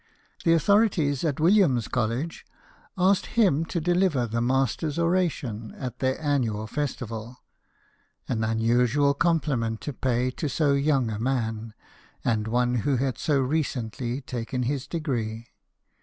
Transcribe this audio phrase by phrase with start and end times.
[0.43, 2.43] The au thorities at Williams College
[2.97, 7.37] asked him to deliver the" Master's Oration" at their annual festival;
[8.27, 11.75] an unusual compliment to pay to so young a man,
[12.25, 15.49] and one who had so recently taken his degree.